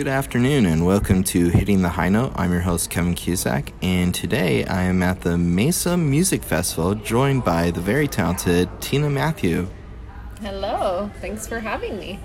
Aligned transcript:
Good 0.00 0.08
afternoon 0.08 0.64
and 0.64 0.86
welcome 0.86 1.22
to 1.24 1.50
Hitting 1.50 1.82
the 1.82 1.90
High 1.90 2.08
Note. 2.08 2.32
I'm 2.34 2.52
your 2.52 2.62
host 2.62 2.88
Kevin 2.88 3.14
Cusack, 3.14 3.74
and 3.82 4.14
today 4.14 4.64
I 4.64 4.84
am 4.84 5.02
at 5.02 5.20
the 5.20 5.36
Mesa 5.36 5.94
Music 5.98 6.42
Festival 6.42 6.94
joined 6.94 7.44
by 7.44 7.70
the 7.70 7.82
very 7.82 8.08
talented 8.08 8.70
Tina 8.80 9.10
Mathieu. 9.10 9.68
Hello, 10.40 11.10
thanks 11.20 11.46
for 11.46 11.60
having 11.60 11.98
me. 11.98 12.18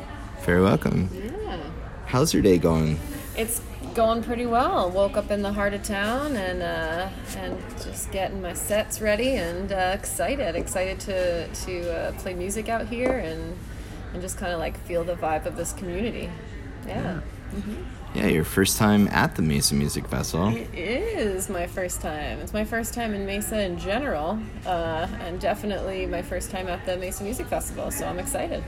Very 0.45 0.61
welcome. 0.61 1.09
Yeah. 1.13 1.59
How's 2.05 2.33
your 2.33 2.41
day 2.41 2.59
going? 2.59 2.97
It's 3.35 3.61
going 3.93 4.23
pretty 4.23 4.45
well. 4.45 4.89
Woke 4.89 5.17
up 5.17 5.29
in 5.29 5.41
the 5.41 5.51
heart 5.51 5.73
of 5.73 5.83
town 5.83 6.37
and 6.37 6.63
uh, 6.63 7.09
and 7.35 7.59
just 7.83 8.09
getting 8.09 8.41
my 8.41 8.53
sets 8.53 9.01
ready 9.01 9.31
and 9.35 9.73
uh, 9.73 9.91
excited, 9.93 10.55
excited 10.55 11.01
to 11.01 11.47
to 11.49 11.93
uh, 11.93 12.11
play 12.19 12.35
music 12.35 12.69
out 12.69 12.87
here 12.87 13.17
and 13.17 13.57
and 14.13 14.21
just 14.21 14.37
kind 14.37 14.53
of 14.53 14.59
like 14.59 14.79
feel 14.85 15.03
the 15.03 15.15
vibe 15.15 15.45
of 15.45 15.57
this 15.57 15.73
community. 15.73 16.29
Yeah. 16.87 16.93
Yeah, 17.01 17.19
your 18.15 18.43
first 18.43 18.77
time 18.77 19.07
at 19.09 19.35
the 19.35 19.41
Mesa 19.41 19.75
Music 19.75 20.07
Festival. 20.07 20.55
It 20.55 20.73
is 20.73 21.49
my 21.49 21.67
first 21.67 22.01
time. 22.01 22.39
It's 22.39 22.53
my 22.53 22.65
first 22.65 22.93
time 22.93 23.13
in 23.13 23.25
Mesa 23.25 23.61
in 23.61 23.77
general, 23.77 24.39
uh, 24.65 25.07
and 25.21 25.39
definitely 25.39 26.05
my 26.05 26.21
first 26.21 26.51
time 26.51 26.67
at 26.67 26.85
the 26.85 26.97
Mesa 26.97 27.23
Music 27.23 27.47
Festival. 27.47 27.91
So 27.91 28.05
I'm 28.05 28.19
excited. 28.19 28.63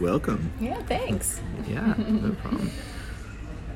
Welcome. 0.00 0.52
Yeah, 0.60 0.82
thanks. 0.82 1.40
Yeah, 1.68 1.94
no 1.98 2.34
problem. 2.34 2.70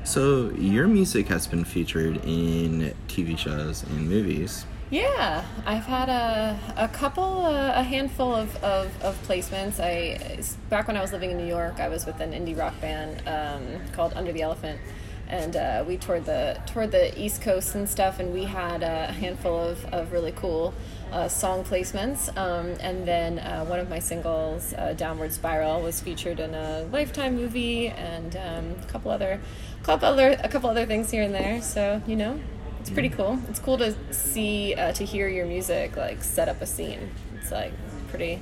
So, 0.03 0.49
your 0.57 0.87
music 0.87 1.29
has 1.29 1.47
been 1.47 1.63
featured 1.63 2.19
in 2.25 2.93
TV 3.07 3.37
shows 3.37 3.83
and 3.83 4.09
movies. 4.09 4.65
Yeah, 4.93 5.43
I've 5.65 5.85
had 5.85 6.07
a, 6.07 6.59
a 6.77 6.87
couple, 6.87 7.47
uh, 7.47 7.71
a 7.73 7.81
handful 7.81 8.31
of, 8.31 8.55
of, 8.63 9.01
of 9.01 9.15
placements. 9.27 9.79
I 9.79 10.39
back 10.69 10.85
when 10.87 10.95
I 10.95 11.01
was 11.01 11.11
living 11.11 11.31
in 11.31 11.37
New 11.37 11.47
York, 11.47 11.79
I 11.79 11.87
was 11.87 12.05
with 12.05 12.19
an 12.19 12.31
indie 12.31 12.55
rock 12.55 12.79
band 12.79 13.27
um, 13.27 13.81
called 13.93 14.13
Under 14.13 14.31
the 14.31 14.43
Elephant, 14.43 14.79
and 15.27 15.55
uh, 15.55 15.83
we 15.87 15.97
toured 15.97 16.25
the 16.25 16.61
toured 16.67 16.91
the 16.91 17.19
East 17.19 17.41
Coast 17.41 17.73
and 17.73 17.89
stuff, 17.89 18.19
and 18.19 18.31
we 18.31 18.43
had 18.43 18.83
a 18.83 19.07
handful 19.07 19.57
of, 19.57 19.83
of 19.85 20.11
really 20.11 20.31
cool 20.33 20.75
uh, 21.11 21.27
song 21.27 21.63
placements. 21.63 22.29
Um, 22.37 22.77
and 22.79 23.07
then 23.07 23.39
uh, 23.39 23.65
one 23.65 23.79
of 23.79 23.89
my 23.89 23.97
singles, 23.97 24.75
uh, 24.77 24.93
Downward 24.93 25.33
Spiral, 25.33 25.81
was 25.81 26.01
featured 26.01 26.39
in 26.39 26.53
a 26.53 26.87
Lifetime 26.91 27.35
movie, 27.35 27.87
and 27.87 28.35
um, 28.35 28.75
a 28.79 28.91
couple 28.91 29.09
other, 29.09 29.41
couple 29.81 30.07
other, 30.07 30.37
a 30.43 30.49
couple 30.49 30.69
other 30.69 30.85
things 30.85 31.09
here 31.09 31.23
and 31.23 31.33
there. 31.33 31.63
So 31.63 31.99
you 32.05 32.15
know, 32.15 32.39
it's 32.83 32.89
pretty 32.89 33.07
cool. 33.07 33.39
It's 33.49 33.59
cool 33.59 33.77
to 33.77 33.95
see, 34.13 34.75
uh, 34.75 34.91
to 34.91 35.05
hear 35.05 35.29
your 35.29 35.45
music 35.45 35.95
like 35.95 36.21
set 36.21 36.49
up 36.49 36.61
a 36.61 36.65
scene. 36.65 37.09
It's 37.39 37.49
like 37.49 37.71
pretty, 38.09 38.41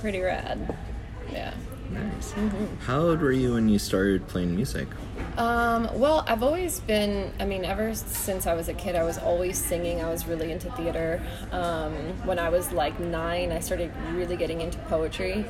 pretty 0.00 0.20
rad. 0.20 0.76
Yeah. 1.30 1.54
Nice. 1.88 2.34
How 2.86 3.02
old 3.02 3.20
were 3.20 3.30
you 3.30 3.52
when 3.52 3.68
you 3.68 3.78
started 3.78 4.26
playing 4.26 4.56
music? 4.56 4.88
Um, 5.36 5.88
well, 5.94 6.24
I've 6.26 6.42
always 6.42 6.80
been, 6.80 7.32
I 7.38 7.44
mean, 7.44 7.64
ever 7.64 7.94
since 7.94 8.48
I 8.48 8.54
was 8.54 8.68
a 8.68 8.74
kid, 8.74 8.96
I 8.96 9.04
was 9.04 9.16
always 9.16 9.56
singing. 9.56 10.02
I 10.02 10.10
was 10.10 10.26
really 10.26 10.50
into 10.50 10.68
theater. 10.72 11.22
Um, 11.52 11.92
when 12.26 12.40
I 12.40 12.48
was 12.48 12.72
like 12.72 12.98
nine, 12.98 13.52
I 13.52 13.60
started 13.60 13.92
really 14.10 14.36
getting 14.36 14.60
into 14.60 14.78
poetry. 14.88 15.44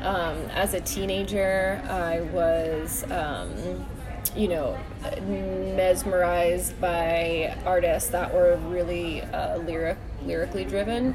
Um, 0.00 0.38
as 0.54 0.72
a 0.72 0.80
teenager, 0.80 1.82
I 1.90 2.22
was, 2.32 3.04
um, 3.10 3.84
you 4.34 4.48
know, 4.48 4.78
mesmerized 5.22 6.80
by 6.80 7.56
artists 7.66 8.10
that 8.10 8.32
were 8.32 8.56
really 8.68 9.20
uh, 9.22 9.58
lyric, 9.58 9.98
lyrically 10.24 10.64
driven. 10.64 11.14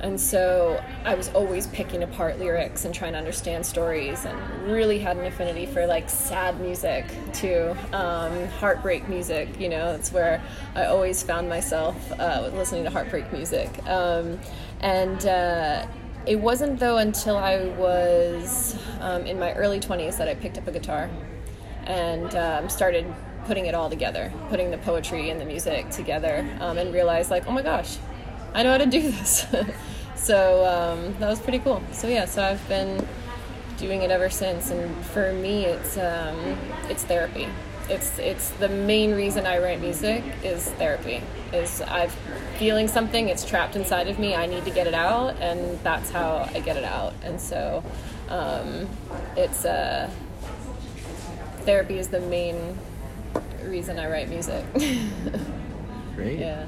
And 0.00 0.20
so 0.20 0.82
I 1.04 1.14
was 1.14 1.28
always 1.30 1.68
picking 1.68 2.02
apart 2.02 2.38
lyrics 2.38 2.84
and 2.84 2.94
trying 2.94 3.12
to 3.12 3.18
understand 3.18 3.64
stories 3.64 4.24
and 4.24 4.38
really 4.70 4.98
had 4.98 5.16
an 5.16 5.24
affinity 5.24 5.66
for 5.66 5.86
like 5.86 6.10
sad 6.10 6.60
music 6.60 7.06
too, 7.32 7.76
um, 7.92 8.46
heartbreak 8.48 9.08
music. 9.08 9.48
You 9.60 9.68
know, 9.68 9.92
it's 9.92 10.12
where 10.12 10.42
I 10.74 10.86
always 10.86 11.22
found 11.22 11.48
myself 11.48 11.96
uh, 12.18 12.50
listening 12.52 12.84
to 12.84 12.90
heartbreak 12.90 13.32
music. 13.32 13.70
Um, 13.86 14.40
and 14.80 15.24
uh, 15.24 15.86
it 16.26 16.36
wasn't 16.36 16.80
though 16.80 16.98
until 16.98 17.36
I 17.36 17.68
was 17.78 18.76
um, 19.00 19.24
in 19.24 19.38
my 19.38 19.52
early 19.54 19.78
20s 19.78 20.18
that 20.18 20.28
I 20.28 20.34
picked 20.34 20.58
up 20.58 20.66
a 20.66 20.72
guitar 20.72 21.08
and 21.86 22.34
um, 22.34 22.68
started 22.68 23.06
putting 23.46 23.66
it 23.66 23.74
all 23.74 23.88
together, 23.88 24.32
putting 24.48 24.70
the 24.70 24.78
poetry 24.78 25.30
and 25.30 25.40
the 25.40 25.44
music 25.44 25.88
together, 25.90 26.46
um, 26.60 26.78
and 26.78 26.92
realized 26.92 27.30
like, 27.30 27.46
oh 27.46 27.52
my 27.52 27.62
gosh, 27.62 27.96
I 28.54 28.62
know 28.62 28.72
how 28.72 28.78
to 28.78 28.86
do 28.86 29.00
this. 29.10 29.46
so 30.16 30.64
um, 30.64 31.14
that 31.20 31.28
was 31.28 31.40
pretty 31.40 31.60
cool. 31.60 31.82
So 31.92 32.08
yeah, 32.08 32.24
so 32.24 32.42
I've 32.42 32.66
been 32.68 33.06
doing 33.78 34.02
it 34.02 34.10
ever 34.10 34.30
since, 34.30 34.70
and 34.70 34.94
for 35.06 35.32
me, 35.32 35.64
it's 35.64 35.96
um, 35.96 36.58
it's 36.88 37.04
therapy. 37.04 37.48
It's 37.88 38.18
it's 38.18 38.50
the 38.50 38.68
main 38.68 39.14
reason 39.14 39.46
I 39.46 39.58
write 39.58 39.80
music 39.80 40.24
is 40.42 40.70
therapy. 40.72 41.22
Is 41.52 41.82
I'm 41.82 42.10
feeling 42.58 42.88
something, 42.88 43.28
it's 43.28 43.44
trapped 43.44 43.76
inside 43.76 44.08
of 44.08 44.18
me. 44.18 44.34
I 44.34 44.46
need 44.46 44.64
to 44.64 44.70
get 44.70 44.86
it 44.86 44.94
out, 44.94 45.36
and 45.40 45.78
that's 45.84 46.10
how 46.10 46.48
I 46.52 46.60
get 46.60 46.76
it 46.76 46.84
out. 46.84 47.14
And 47.22 47.40
so 47.40 47.84
um, 48.28 48.88
it's 49.36 49.64
uh, 49.64 50.10
therapy 51.66 51.98
is 51.98 52.08
the 52.08 52.20
main 52.20 52.78
reason 53.64 53.98
I 53.98 54.08
write 54.08 54.28
music. 54.28 54.64
Great. 56.14 56.38
yeah. 56.38 56.64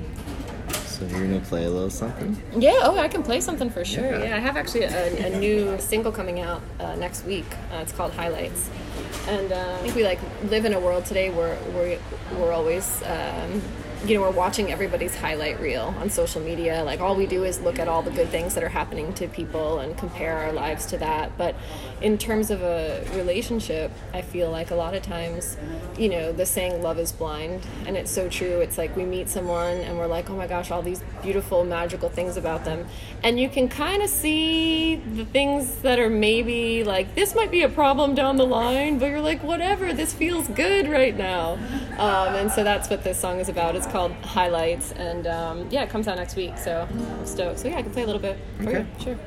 So, 0.84 1.06
you're 1.06 1.28
to 1.28 1.46
play 1.46 1.64
a 1.64 1.70
little 1.70 1.90
something? 1.90 2.36
Yeah, 2.56 2.72
oh, 2.82 2.98
I 2.98 3.06
can 3.06 3.22
play 3.22 3.40
something 3.40 3.70
for 3.70 3.84
sure. 3.84 4.10
Yeah. 4.10 4.24
Yeah, 4.24 4.36
I 4.36 4.40
have 4.40 4.56
actually 4.56 4.82
a, 4.82 5.26
a 5.26 5.38
new 5.38 5.78
single 5.78 6.10
coming 6.10 6.40
out 6.40 6.60
uh, 6.80 6.96
next 6.96 7.24
week. 7.24 7.46
Uh, 7.72 7.76
it's 7.76 7.92
called 7.92 8.12
Highlights, 8.12 8.68
and 9.28 9.52
uh, 9.52 9.76
I 9.78 9.82
think 9.82 9.94
we 9.94 10.02
like 10.02 10.18
live 10.50 10.64
in 10.64 10.74
a 10.74 10.80
world 10.80 11.06
today 11.06 11.30
where 11.30 11.56
we're 11.72 11.98
we're 12.36 12.52
always. 12.52 13.00
Um, 13.04 13.62
you 14.06 14.14
know, 14.14 14.20
we're 14.20 14.30
watching 14.30 14.70
everybody's 14.70 15.14
highlight 15.14 15.60
reel 15.60 15.94
on 15.98 16.08
social 16.08 16.40
media. 16.40 16.84
Like, 16.84 17.00
all 17.00 17.16
we 17.16 17.26
do 17.26 17.44
is 17.44 17.60
look 17.60 17.78
at 17.78 17.88
all 17.88 18.02
the 18.02 18.10
good 18.10 18.28
things 18.28 18.54
that 18.54 18.62
are 18.62 18.68
happening 18.68 19.12
to 19.14 19.26
people 19.28 19.80
and 19.80 19.98
compare 19.98 20.38
our 20.38 20.52
lives 20.52 20.86
to 20.86 20.98
that. 20.98 21.36
But 21.36 21.56
in 22.00 22.16
terms 22.16 22.50
of 22.50 22.62
a 22.62 23.04
relationship, 23.14 23.90
I 24.14 24.22
feel 24.22 24.50
like 24.50 24.70
a 24.70 24.76
lot 24.76 24.94
of 24.94 25.02
times, 25.02 25.56
you 25.98 26.08
know, 26.08 26.30
the 26.30 26.46
saying 26.46 26.80
love 26.80 26.98
is 26.98 27.10
blind, 27.10 27.66
and 27.86 27.96
it's 27.96 28.10
so 28.10 28.28
true. 28.28 28.60
It's 28.60 28.78
like 28.78 28.94
we 28.94 29.04
meet 29.04 29.28
someone 29.28 29.78
and 29.78 29.98
we're 29.98 30.06
like, 30.06 30.30
oh 30.30 30.36
my 30.36 30.46
gosh, 30.46 30.70
all 30.70 30.82
these 30.82 31.02
beautiful, 31.22 31.64
magical 31.64 32.08
things 32.08 32.36
about 32.36 32.64
them. 32.64 32.86
And 33.24 33.40
you 33.40 33.48
can 33.48 33.68
kind 33.68 34.02
of 34.02 34.08
see 34.08 34.96
the 34.96 35.24
things 35.24 35.76
that 35.82 35.98
are 35.98 36.10
maybe 36.10 36.84
like, 36.84 37.16
this 37.16 37.34
might 37.34 37.50
be 37.50 37.62
a 37.62 37.68
problem 37.68 38.14
down 38.14 38.36
the 38.36 38.46
line, 38.46 38.98
but 38.98 39.06
you're 39.06 39.20
like, 39.20 39.42
whatever, 39.42 39.92
this 39.92 40.14
feels 40.14 40.46
good 40.48 40.88
right 40.88 41.16
now. 41.16 41.54
Um, 41.98 42.34
and 42.36 42.52
so 42.52 42.62
that's 42.62 42.88
what 42.88 43.02
this 43.02 43.18
song 43.18 43.40
is 43.40 43.48
about. 43.48 43.74
It's 43.74 43.87
called 43.90 44.12
Highlights, 44.24 44.92
and 44.92 45.26
um, 45.26 45.66
yeah, 45.70 45.82
it 45.84 45.90
comes 45.90 46.08
out 46.08 46.16
next 46.16 46.36
week, 46.36 46.56
so 46.58 46.86
I'm 47.18 47.26
stoked. 47.26 47.60
So 47.60 47.68
yeah, 47.68 47.78
I 47.78 47.82
can 47.82 47.92
play 47.92 48.02
a 48.02 48.06
little 48.06 48.20
bit 48.22 48.38
for 48.58 48.68
Okay. 48.68 48.78
you. 48.80 48.86
Sure. 49.04 49.18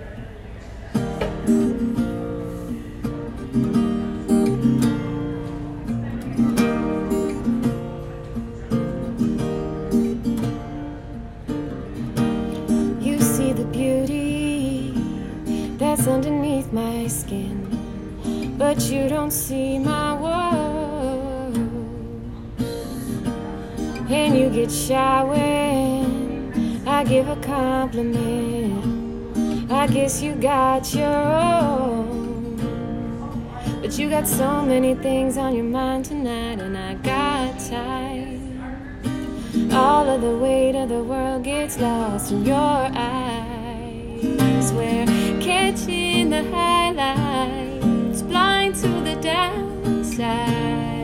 You 30.21 30.35
got 30.35 30.93
your 30.93 31.07
own. 31.07 32.55
But 33.81 33.97
you 33.97 34.07
got 34.07 34.27
so 34.27 34.61
many 34.61 34.93
things 34.93 35.35
on 35.35 35.55
your 35.55 35.65
mind 35.65 36.05
tonight, 36.05 36.59
and 36.59 36.77
I 36.77 36.93
got 36.93 37.59
time. 37.59 38.61
All 39.73 40.07
of 40.07 40.21
the 40.21 40.37
weight 40.37 40.75
of 40.75 40.89
the 40.89 41.03
world 41.03 41.43
gets 41.43 41.79
lost 41.79 42.31
in 42.31 42.45
your 42.45 42.55
eyes. 42.55 44.71
We're 44.73 45.07
catching 45.41 46.29
the 46.29 46.43
highlights, 46.51 48.21
blind 48.21 48.75
to 48.75 48.89
the 49.01 49.15
downside. 49.15 51.00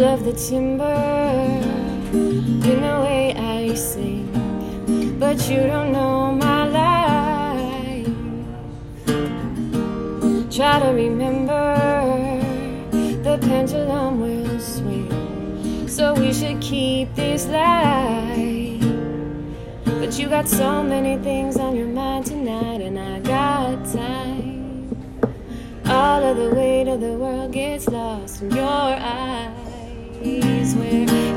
Love 0.00 0.24
the 0.24 0.32
timber 0.32 0.84
in 2.14 2.80
the 2.80 3.00
way 3.04 3.34
I 3.36 3.74
sing, 3.74 4.32
but 5.20 5.36
you 5.50 5.58
don't 5.58 5.92
know 5.92 6.32
my 6.32 6.66
life. 6.66 8.06
Try 10.50 10.80
to 10.80 10.92
remember 10.94 11.76
the 13.22 13.36
pendulum 13.42 14.22
will 14.22 14.58
swing, 14.58 15.86
so 15.86 16.14
we 16.14 16.32
should 16.32 16.62
keep 16.62 17.14
this 17.14 17.46
light. 17.48 18.80
But 19.84 20.18
you 20.18 20.30
got 20.30 20.48
so 20.48 20.82
many 20.82 21.22
things 21.22 21.58
on 21.58 21.76
your 21.76 21.88
mind 21.88 22.24
tonight, 22.24 22.80
and 22.80 22.98
I 22.98 23.20
got 23.20 23.84
time. 23.92 24.96
All 25.84 26.24
of 26.24 26.38
the 26.38 26.54
weight 26.54 26.88
of 26.88 27.02
the 27.02 27.12
world 27.12 27.52
gets 27.52 27.86
lost 27.86 28.40
in 28.40 28.50
your 28.50 28.64
eyes. 28.64 29.59
We're 30.90 31.29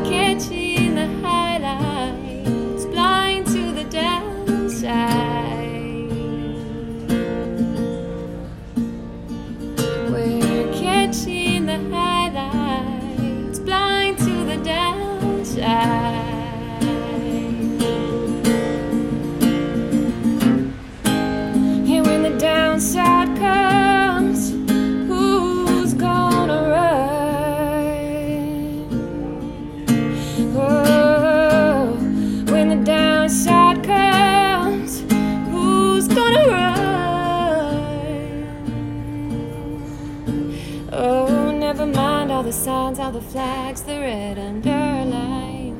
the 43.13 43.21
flags, 43.21 43.83
the 43.83 43.99
red 43.99 44.39
underlines. 44.39 45.75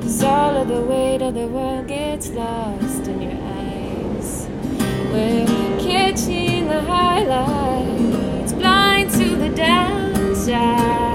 Cause 0.00 0.22
all 0.22 0.56
of 0.56 0.68
the 0.68 0.80
weight 0.80 1.20
of 1.20 1.34
the 1.34 1.48
world 1.48 1.88
gets 1.88 2.30
lost 2.30 3.08
in 3.08 3.22
your 3.22 3.32
eyes. 3.32 4.46
We're 5.10 5.46
catching 5.80 6.68
the 6.68 6.80
highlights, 6.82 8.52
blind 8.52 9.10
to 9.14 9.34
the 9.34 9.48
downside. 9.48 11.05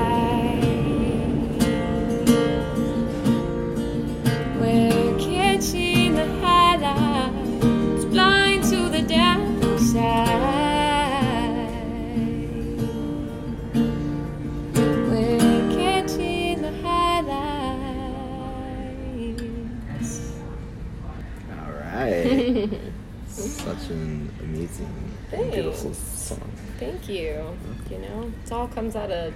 Thank 26.81 27.07
you. 27.07 27.57
You 27.92 28.00
know, 28.00 28.31
it 28.44 28.51
all 28.51 28.68
comes 28.68 28.95
out 28.95 29.12
of 29.12 29.36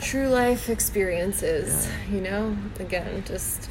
true 0.00 0.26
life 0.26 0.68
experiences. 0.68 1.88
You 2.10 2.20
know, 2.20 2.56
again, 2.80 3.22
just 3.24 3.70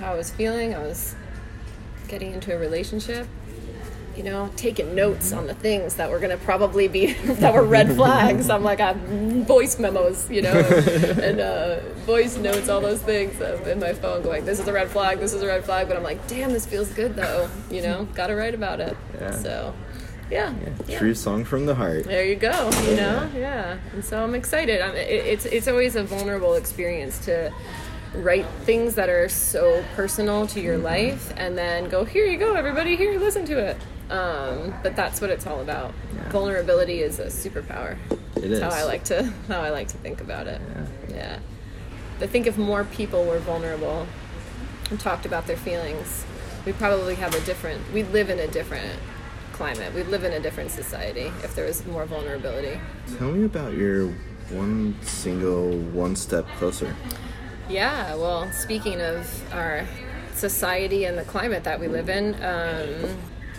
how 0.00 0.14
I 0.14 0.16
was 0.16 0.28
feeling. 0.28 0.74
I 0.74 0.80
was 0.80 1.14
getting 2.08 2.32
into 2.32 2.52
a 2.52 2.58
relationship. 2.58 3.28
You 4.16 4.24
know, 4.24 4.50
taking 4.56 4.96
notes 4.96 5.32
on 5.32 5.46
the 5.46 5.54
things 5.54 5.94
that 5.94 6.10
were 6.10 6.18
gonna 6.18 6.38
probably 6.38 6.88
be 6.88 7.12
that 7.42 7.54
were 7.54 7.62
red 7.62 7.94
flags. 7.94 8.50
I'm 8.50 8.64
like, 8.64 8.80
I 8.80 8.88
have 8.88 8.96
voice 9.46 9.78
memos, 9.78 10.28
you 10.28 10.42
know, 10.42 10.50
and 11.22 11.38
uh, 11.38 11.80
voice 12.04 12.36
notes, 12.36 12.68
all 12.68 12.80
those 12.80 13.00
things 13.00 13.40
um, 13.40 13.62
in 13.62 13.78
my 13.78 13.92
phone, 13.92 14.22
going, 14.22 14.44
"This 14.44 14.58
is 14.58 14.66
a 14.66 14.72
red 14.72 14.90
flag. 14.90 15.20
This 15.20 15.32
is 15.32 15.40
a 15.40 15.46
red 15.46 15.64
flag." 15.64 15.86
But 15.86 15.96
I'm 15.96 16.02
like, 16.02 16.26
"Damn, 16.26 16.52
this 16.52 16.66
feels 16.66 16.88
good 16.92 17.14
though." 17.14 17.48
You 17.70 17.82
know, 17.82 18.08
gotta 18.14 18.34
write 18.34 18.54
about 18.54 18.80
it. 18.80 18.96
Yeah. 19.18 19.30
So, 19.30 19.74
yeah, 20.32 20.54
yeah. 20.88 20.98
True 20.98 21.14
song 21.14 21.44
from 21.44 21.66
the 21.66 21.74
heart. 21.74 22.04
There 22.04 22.24
you 22.24 22.36
go. 22.36 22.70
You 22.84 22.96
know, 22.96 23.30
yeah. 23.34 23.78
And 23.92 24.04
so 24.04 24.22
I'm 24.22 24.34
excited. 24.34 24.80
I'm, 24.80 24.94
it, 24.94 25.08
it's 25.08 25.44
it's 25.44 25.68
always 25.68 25.94
a 25.94 26.02
vulnerable 26.02 26.54
experience 26.54 27.24
to 27.26 27.52
write 28.14 28.46
things 28.64 28.94
that 28.94 29.08
are 29.08 29.28
so 29.28 29.84
personal 29.94 30.46
to 30.48 30.60
your 30.60 30.78
life, 30.78 31.32
and 31.36 31.56
then 31.56 31.88
go 31.88 32.04
here 32.04 32.26
you 32.26 32.38
go, 32.38 32.54
everybody 32.54 32.96
here, 32.96 33.18
listen 33.18 33.44
to 33.46 33.58
it. 33.58 33.76
Um, 34.10 34.74
but 34.82 34.96
that's 34.96 35.20
what 35.20 35.30
it's 35.30 35.46
all 35.46 35.60
about. 35.60 35.92
Vulnerability 36.30 37.00
is 37.00 37.18
a 37.18 37.26
superpower. 37.26 37.96
It 38.36 38.48
That's 38.48 38.60
how 38.60 38.68
is. 38.68 38.74
I 38.74 38.84
like 38.84 39.04
to 39.04 39.24
how 39.48 39.60
I 39.60 39.70
like 39.70 39.88
to 39.88 39.96
think 39.98 40.20
about 40.20 40.46
it. 40.46 40.60
Yeah. 41.08 41.14
Yeah. 41.14 41.38
I 42.20 42.26
think 42.26 42.46
if 42.46 42.56
more 42.56 42.84
people 42.84 43.24
were 43.24 43.38
vulnerable 43.38 44.06
and 44.90 44.98
talked 44.98 45.26
about 45.26 45.46
their 45.46 45.56
feelings, 45.56 46.24
we 46.64 46.72
probably 46.72 47.16
have 47.16 47.34
a 47.34 47.40
different. 47.40 47.92
We 47.92 48.02
live 48.04 48.30
in 48.30 48.38
a 48.38 48.46
different 48.46 48.98
climate. 49.52 49.92
We 49.94 50.02
live 50.04 50.24
in 50.24 50.32
a 50.32 50.40
different 50.40 50.70
society 50.70 51.32
if 51.42 51.54
there 51.54 51.66
was 51.66 51.84
more 51.86 52.06
vulnerability. 52.06 52.80
Tell 53.18 53.30
me 53.30 53.44
about 53.44 53.74
your 53.74 54.08
one 54.50 54.96
single, 55.02 55.78
one 55.78 56.16
step 56.16 56.46
closer. 56.58 56.94
Yeah. 57.68 58.14
Well, 58.16 58.50
speaking 58.52 59.00
of 59.00 59.54
our 59.54 59.86
society 60.34 61.04
and 61.04 61.16
the 61.16 61.24
climate 61.24 61.64
that 61.64 61.78
we 61.78 61.88
live 61.88 62.08
in, 62.08 62.34
um, 62.42 63.16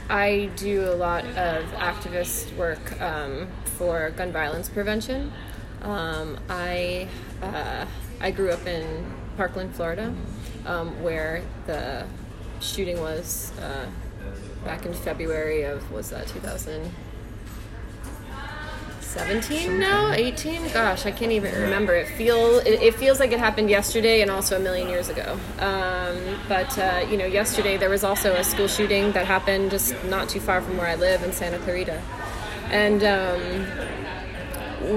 I 0.09 0.49
do 0.57 0.83
a 0.85 0.95
lot 0.95 1.25
of 1.25 1.65
activist 1.73 2.55
work 2.57 3.01
um, 3.01 3.47
for 3.77 4.11
gun 4.11 4.31
violence 4.31 4.69
prevention. 4.69 5.31
Um, 5.81 6.37
I 6.49 7.07
uh, 7.41 7.85
I 8.21 8.31
grew 8.31 8.51
up 8.51 8.65
in 8.67 9.05
Parkland, 9.37 9.75
Florida, 9.75 10.13
um, 10.65 11.01
where 11.03 11.41
the 11.65 12.05
shooting 12.59 12.99
was 12.99 13.51
uh, 13.59 13.85
back 14.63 14.85
in 14.85 14.93
February 14.93 15.63
of 15.63 15.91
was 15.91 16.09
that 16.09 16.27
2000. 16.27 16.91
17 19.01 19.77
now 19.77 20.11
18 20.11 20.69
gosh 20.73 21.05
i 21.05 21.11
can't 21.11 21.31
even 21.31 21.53
remember 21.61 21.93
it 21.93 22.07
feel 22.07 22.57
it, 22.65 22.81
it 22.81 22.95
feels 22.95 23.19
like 23.19 23.31
it 23.31 23.37
happened 23.37 23.69
yesterday 23.69 24.23
and 24.23 24.31
also 24.31 24.55
a 24.55 24.59
million 24.59 24.89
years 24.89 25.07
ago 25.07 25.37
um, 25.59 26.39
but 26.49 26.75
uh, 26.79 27.05
you 27.11 27.15
know 27.15 27.25
yesterday 27.25 27.77
there 27.77 27.91
was 27.91 28.03
also 28.03 28.33
a 28.33 28.43
school 28.43 28.67
shooting 28.67 29.11
that 29.11 29.27
happened 29.27 29.69
just 29.69 29.93
not 30.05 30.27
too 30.27 30.39
far 30.39 30.61
from 30.63 30.77
where 30.77 30.87
i 30.87 30.95
live 30.95 31.21
in 31.21 31.31
santa 31.31 31.59
clarita 31.59 32.01
and 32.71 33.03
um, 33.03 33.39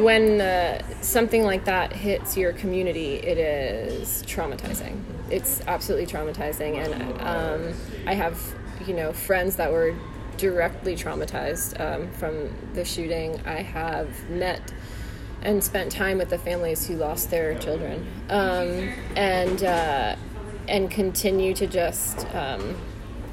when 0.03 0.41
uh, 0.41 0.83
something 1.01 1.45
like 1.45 1.65
that 1.67 1.93
hits 1.93 2.37
your 2.37 2.53
community, 2.53 3.15
it 3.15 3.39
is 3.39 4.23
traumatizing. 4.25 5.01
It's 5.31 5.61
absolutely 5.67 6.07
traumatizing, 6.07 6.77
and 6.77 7.21
um, 7.21 7.75
I 8.07 8.15
have 8.15 8.41
you 8.87 8.95
know 8.95 9.13
friends 9.13 9.57
that 9.57 9.73
were 9.73 9.95
directly 10.37 10.95
traumatized 10.97 11.81
um, 11.81 12.11
from 12.13 12.51
the 12.75 12.85
shooting. 12.85 13.41
I 13.47 13.63
have 13.63 14.29
met 14.31 14.73
and 15.43 15.63
spent 15.63 15.93
time 15.93 16.19
with 16.19 16.31
the 16.31 16.39
families 16.39 16.87
who 16.87 16.97
lost 16.97 17.31
their 17.31 17.59
children, 17.59 18.07
um, 18.29 18.93
and 19.17 19.63
uh, 19.63 20.17
and 20.69 20.91
continue 20.91 21.55
to 21.55 21.67
just 21.67 22.27
um, 22.35 22.77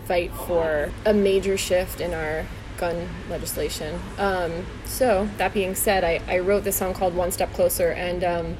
fight 0.05 0.31
for 0.33 0.91
a 1.05 1.13
major 1.13 1.57
shift 1.57 2.01
in 2.01 2.13
our 2.13 2.45
gun 2.77 3.07
legislation. 3.29 3.99
Um, 4.17 4.65
so 4.85 5.29
that 5.37 5.53
being 5.53 5.75
said, 5.75 6.03
I, 6.03 6.21
I 6.27 6.39
wrote 6.39 6.63
this 6.63 6.75
song 6.75 6.93
called 6.93 7.15
One 7.15 7.31
Step 7.31 7.53
Closer, 7.53 7.89
and 7.89 8.23
um, 8.23 8.57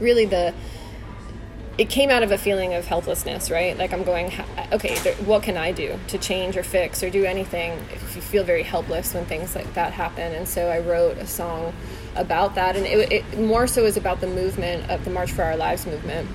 really 0.00 0.24
the 0.24 0.54
it 1.78 1.90
came 1.90 2.08
out 2.08 2.22
of 2.22 2.32
a 2.32 2.38
feeling 2.38 2.72
of 2.72 2.86
helplessness, 2.86 3.50
right? 3.50 3.76
Like 3.76 3.92
I'm 3.92 4.02
going, 4.02 4.32
okay, 4.72 4.94
there, 5.00 5.14
what 5.16 5.42
can 5.42 5.58
I 5.58 5.72
do 5.72 5.98
to 6.08 6.16
change 6.16 6.56
or 6.56 6.62
fix 6.62 7.02
or 7.02 7.10
do 7.10 7.24
anything? 7.24 7.72
If 7.92 8.16
you 8.16 8.22
feel 8.22 8.44
very 8.44 8.62
helpless 8.62 9.12
when 9.12 9.26
things 9.26 9.54
like 9.54 9.74
that 9.74 9.92
happen, 9.92 10.34
and 10.34 10.48
so 10.48 10.68
I 10.68 10.80
wrote 10.80 11.18
a 11.18 11.26
song 11.26 11.74
about 12.14 12.54
that, 12.54 12.76
and 12.76 12.86
it, 12.86 13.12
it 13.12 13.38
more 13.38 13.66
so 13.66 13.84
is 13.84 13.98
about 13.98 14.22
the 14.22 14.26
movement 14.26 14.90
of 14.90 15.04
the 15.04 15.10
March 15.10 15.32
for 15.32 15.42
Our 15.42 15.56
Lives 15.56 15.86
movement, 15.86 16.28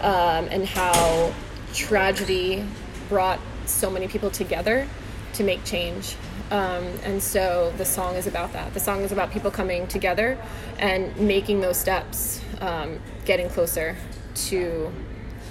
um, 0.00 0.46
and 0.50 0.64
how 0.64 1.34
tragedy 1.72 2.64
brought 3.08 3.40
so 3.66 3.90
many 3.90 4.06
people 4.06 4.30
together 4.30 4.86
to 5.32 5.42
make 5.42 5.64
change. 5.64 6.14
Um, 6.52 6.84
and 7.02 7.20
so 7.20 7.72
the 7.78 7.84
song 7.84 8.14
is 8.14 8.28
about 8.28 8.52
that. 8.52 8.74
The 8.74 8.80
song 8.80 9.00
is 9.00 9.10
about 9.10 9.32
people 9.32 9.50
coming 9.50 9.88
together 9.88 10.38
and 10.78 11.16
making 11.16 11.62
those 11.62 11.78
steps, 11.78 12.40
um, 12.60 13.00
getting 13.24 13.48
closer 13.48 13.96
to 14.34 14.92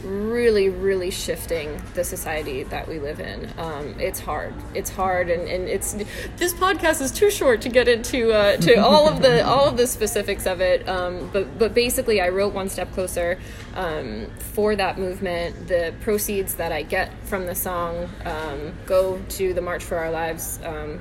really, 0.04 0.70
really 0.70 1.10
shifting 1.10 1.82
the 1.94 2.04
society 2.04 2.64
that 2.64 2.88
we 2.88 3.00
live 3.00 3.20
in. 3.20 3.50
Um, 3.58 4.00
it's 4.00 4.20
hard. 4.20 4.54
It's 4.74 4.90
hard, 4.90 5.30
and, 5.30 5.48
and 5.48 5.68
it's 5.68 5.94
this 6.38 6.54
podcast 6.54 7.02
is 7.02 7.12
too 7.12 7.32
short 7.32 7.62
to 7.62 7.70
get 7.70 7.88
into 7.88 8.34
uh, 8.34 8.58
to 8.58 8.76
all 8.84 9.08
of 9.08 9.22
the 9.22 9.46
all 9.46 9.66
of 9.66 9.78
the 9.78 9.88
specifics 9.88 10.46
of 10.46 10.62
it. 10.62 10.88
Um, 10.88 11.30
but 11.32 11.58
but 11.58 11.74
basically, 11.74 12.22
I 12.22 12.30
wrote 12.30 12.54
one 12.54 12.70
step 12.70 12.92
closer 12.94 13.40
um, 13.76 14.28
for 14.38 14.76
that 14.76 15.00
movement. 15.00 15.68
The 15.68 15.94
proceeds 16.02 16.56
that 16.56 16.72
I 16.72 16.84
get 16.84 17.12
from 17.24 17.46
the 17.46 17.56
song 17.56 18.10
um, 18.26 18.74
go 18.86 19.22
to 19.30 19.54
the 19.54 19.62
March 19.62 19.84
for 19.84 19.98
Our 19.98 20.12
Lives 20.12 20.60
um, 20.64 21.00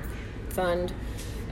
fund, 0.49 0.93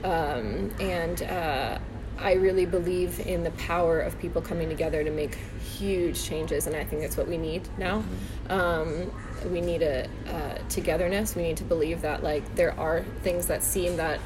um, 0.04 0.70
and. 0.80 1.22
Uh, 1.22 1.78
I 2.22 2.34
really 2.34 2.66
believe 2.66 3.26
in 3.26 3.42
the 3.42 3.50
power 3.52 4.00
of 4.00 4.18
people 4.18 4.40
coming 4.40 4.68
together 4.68 5.02
to 5.02 5.10
make 5.10 5.34
huge 5.78 6.22
changes, 6.22 6.66
and 6.66 6.76
I 6.76 6.84
think 6.84 7.02
that's 7.02 7.16
what 7.16 7.26
we 7.26 7.36
need 7.36 7.68
now. 7.78 8.04
Um, 8.48 9.10
we 9.50 9.60
need 9.60 9.82
a 9.82 10.08
uh, 10.28 10.58
togetherness. 10.68 11.34
We 11.34 11.42
need 11.42 11.56
to 11.56 11.64
believe 11.64 12.00
that 12.02 12.22
like 12.22 12.54
there 12.54 12.78
are 12.78 13.02
things 13.22 13.46
that 13.46 13.62
seem 13.62 13.96
that 13.96 14.20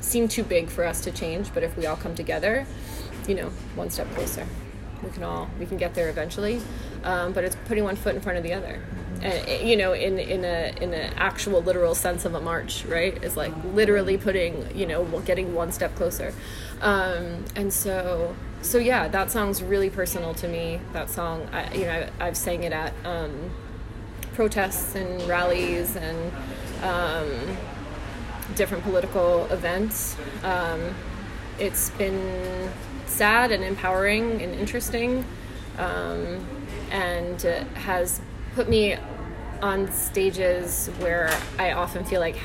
seem 0.00 0.28
too 0.28 0.42
big 0.42 0.68
for 0.70 0.84
us 0.84 1.02
to 1.02 1.10
change, 1.10 1.52
but 1.52 1.62
if 1.62 1.76
we 1.76 1.86
all 1.86 1.96
come 1.96 2.14
together, 2.14 2.66
you 3.28 3.34
know, 3.34 3.50
one 3.74 3.90
step 3.90 4.10
closer, 4.14 4.46
we 5.02 5.10
can 5.10 5.22
all 5.22 5.50
we 5.58 5.66
can 5.66 5.76
get 5.76 5.94
there 5.94 6.08
eventually. 6.08 6.62
Um, 7.04 7.32
but 7.32 7.44
it's 7.44 7.56
putting 7.66 7.84
one 7.84 7.96
foot 7.96 8.14
in 8.14 8.20
front 8.20 8.38
of 8.38 8.44
the 8.44 8.54
other 8.54 8.80
and 9.26 9.68
you 9.68 9.76
know 9.76 9.92
in 9.92 10.18
in 10.18 10.44
a 10.44 10.72
in 10.80 10.94
an 10.94 11.12
actual 11.16 11.60
literal 11.62 11.94
sense 11.94 12.24
of 12.24 12.34
a 12.34 12.40
march 12.40 12.84
right? 12.84 13.22
Is 13.24 13.36
like 13.36 13.52
literally 13.72 14.16
putting 14.16 14.76
you 14.76 14.86
know 14.86 15.04
getting 15.20 15.54
one 15.54 15.72
step 15.72 15.94
closer. 15.94 16.32
Um, 16.80 17.44
and 17.54 17.72
so 17.72 18.36
so 18.62 18.78
yeah 18.78 19.08
that 19.08 19.30
song's 19.30 19.62
really 19.62 19.90
personal 19.90 20.34
to 20.34 20.48
me. 20.48 20.80
That 20.92 21.10
song 21.10 21.48
I, 21.52 21.74
you 21.74 21.86
know 21.86 22.08
I, 22.20 22.24
have 22.24 22.36
sang 22.36 22.62
it 22.64 22.72
at 22.72 22.92
um, 23.04 23.50
protests 24.34 24.94
and 24.94 25.22
rallies 25.22 25.96
and 25.96 26.32
um, 26.82 27.56
different 28.54 28.84
political 28.84 29.46
events. 29.46 30.16
Um, 30.44 30.94
it's 31.58 31.90
been 31.90 32.70
sad 33.06 33.50
and 33.50 33.64
empowering 33.64 34.42
and 34.42 34.54
interesting 34.54 35.24
um, 35.78 36.46
and 36.90 37.40
has 37.74 38.20
put 38.54 38.68
me 38.68 38.96
on 39.62 39.90
stages 39.92 40.88
where 40.98 41.36
I 41.58 41.72
often 41.72 42.04
feel 42.04 42.20
like, 42.20 42.36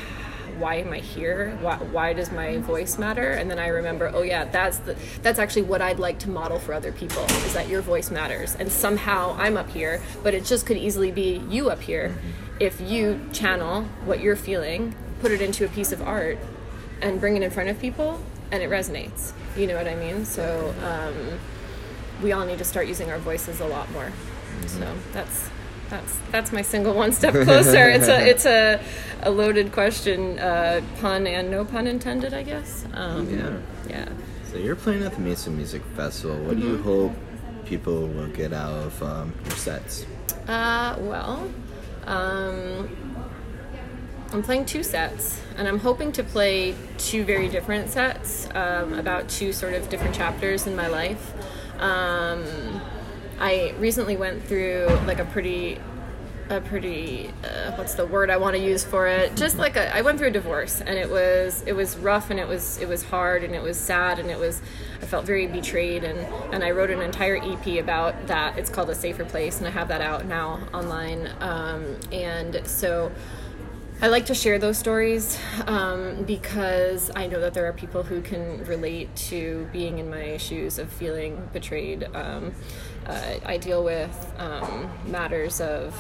why 0.58 0.76
am 0.76 0.94
I 0.94 1.00
here? 1.00 1.58
Why, 1.62 1.78
why, 1.78 2.14
does 2.14 2.32
my 2.32 2.58
voice 2.58 2.98
matter? 2.98 3.32
And 3.32 3.50
then 3.50 3.58
I 3.58 3.68
remember, 3.68 4.12
oh 4.14 4.22
yeah, 4.22 4.46
that's 4.46 4.78
the 4.80 4.96
that's 5.22 5.40
actually 5.40 5.64
what 5.64 5.82
I'd 5.82 5.98
like 5.98 6.20
to 6.20 6.30
model 6.30 6.60
for 6.60 6.74
other 6.74 6.92
people 6.92 7.24
is 7.24 7.54
that 7.54 7.68
your 7.68 7.82
voice 7.82 8.12
matters. 8.12 8.56
And 8.56 8.72
somehow 8.72 9.36
I'm 9.40 9.58
up 9.58 9.70
here, 9.70 10.02
but 10.24 10.34
it 10.34 10.46
just 10.46 10.66
could 10.66 10.78
easily 10.78 11.12
be 11.12 11.42
you 11.50 11.70
up 11.70 11.82
here 11.82 12.16
if 12.60 12.80
you 12.80 13.20
channel 13.34 13.86
what 14.06 14.20
you're 14.20 14.36
feeling, 14.36 14.94
put 15.20 15.32
it 15.32 15.42
into 15.42 15.66
a 15.66 15.68
piece 15.68 15.92
of 15.92 16.02
art, 16.02 16.38
and 17.02 17.20
bring 17.20 17.36
it 17.36 17.42
in 17.42 17.50
front 17.50 17.70
of 17.70 17.80
people, 17.80 18.22
and 18.52 18.62
it 18.62 18.70
resonates. 18.70 19.34
You 19.58 19.66
know 19.66 19.76
what 19.76 19.88
I 19.88 19.96
mean? 19.96 20.26
So 20.26 20.74
um, 20.84 21.40
we 22.22 22.34
all 22.34 22.46
need 22.46 22.60
to 22.60 22.64
start 22.64 22.88
using 22.88 23.10
our 23.10 23.18
voices 23.18 23.62
a 23.62 23.66
lot 23.66 23.90
more. 23.92 24.12
So 24.68 24.96
that's 25.12 25.50
that's 25.92 26.18
that's 26.32 26.52
my 26.52 26.64
single 26.64 26.96
one 26.96 27.12
step 27.12 27.34
closer. 27.44 27.90
it's 27.90 28.08
a 28.08 28.28
it's 28.28 28.46
a, 28.46 28.82
a 29.22 29.30
loaded 29.30 29.72
question, 29.72 30.40
uh, 30.40 30.82
pun 31.00 31.28
and 31.28 31.52
no 31.52 31.64
pun 31.64 31.86
intended, 31.86 32.34
I 32.34 32.42
guess. 32.42 32.86
Um, 32.94 33.30
yeah, 33.30 33.58
yeah. 33.88 34.10
So 34.50 34.58
you're 34.58 34.76
playing 34.76 35.04
at 35.04 35.14
the 35.14 35.20
Mesa 35.20 35.52
Music 35.52 35.84
Festival. 35.96 36.38
What 36.38 36.56
mm-hmm. 36.56 36.62
do 36.62 36.68
you 36.68 36.74
mm-hmm. 36.74 36.84
hope 36.84 37.14
people 37.66 38.08
will 38.08 38.30
get 38.30 38.54
out 38.54 38.74
of 38.74 39.04
um, 39.04 39.34
your 39.46 39.56
sets? 39.56 40.06
Uh, 40.48 40.96
well, 41.00 41.52
um, 42.06 42.90
I'm 44.32 44.44
playing 44.44 44.66
two 44.66 44.84
sets, 44.84 45.42
and 45.58 45.68
I'm 45.68 45.80
hoping 45.80 46.12
to 46.14 46.24
play 46.24 46.74
two 46.98 47.24
very 47.26 47.50
different 47.50 47.90
sets 47.90 48.48
um, 48.56 48.94
about 48.94 49.28
two 49.28 49.52
sort 49.52 49.74
of 49.74 49.90
different 49.90 50.16
chapters 50.16 50.68
in 50.68 50.76
my 50.76 50.88
life. 50.88 51.34
Um, 51.80 52.71
I 53.42 53.74
recently 53.80 54.18
went 54.18 54.44
through 54.44 54.86
like 55.08 55.18
a 55.18 55.26
pretty 55.26 55.80
a 56.52 56.62
pretty 56.62 57.34
uh, 57.44 57.72
what's 57.72 57.96
the 57.96 58.06
word 58.06 58.30
I 58.30 58.38
want 58.38 58.56
to 58.56 58.62
use 58.62 58.84
for 58.84 59.08
it? 59.08 59.36
Just 59.36 59.58
like 59.58 59.78
a, 59.78 59.96
I 59.96 60.02
went 60.02 60.20
through 60.20 60.28
a 60.28 60.32
divorce 60.32 60.80
and 60.80 60.96
it 60.96 61.10
was 61.10 61.64
it 61.66 61.74
was 61.74 61.98
rough 61.98 62.30
and 62.30 62.40
it 62.40 62.48
was 62.48 62.78
it 62.78 62.88
was 62.88 63.04
hard 63.04 63.44
and 63.44 63.56
it 63.56 63.64
was 63.64 63.80
sad 63.80 64.20
and 64.20 64.30
it 64.30 64.38
was 64.38 64.62
I 65.02 65.08
felt 65.08 65.26
very 65.26 65.48
betrayed 65.48 66.04
and 66.04 66.20
and 66.54 66.64
I 66.64 66.70
wrote 66.70 66.92
an 66.92 67.02
entire 67.02 67.38
EP 67.38 67.80
about 67.80 68.28
that. 68.28 68.60
It's 68.60 68.70
called 68.70 68.92
A 68.92 68.96
Safer 68.96 69.26
Place 69.26 69.58
and 69.58 69.68
I 69.68 69.72
have 69.72 69.88
that 69.88 70.02
out 70.02 70.26
now 70.26 70.60
online. 70.72 71.28
Um, 71.40 71.98
and 72.12 72.62
so 72.68 73.12
I 74.04 74.08
like 74.08 74.26
to 74.26 74.34
share 74.34 74.58
those 74.58 74.80
stories 74.80 75.38
um, 75.68 76.24
because 76.24 77.12
I 77.16 77.28
know 77.28 77.40
that 77.40 77.54
there 77.54 77.68
are 77.68 77.74
people 77.74 78.02
who 78.02 78.20
can 78.24 78.66
relate 78.66 79.16
to 79.28 79.70
being 79.72 80.00
in 80.00 80.10
my 80.10 80.38
shoes 80.38 80.80
of 80.80 80.92
feeling 80.92 81.48
betrayed. 81.54 82.10
Um, 82.16 82.52
uh, 83.06 83.36
I 83.46 83.58
deal 83.58 83.84
with 83.84 84.34
um, 84.40 84.90
matters 85.06 85.62
of 85.62 85.94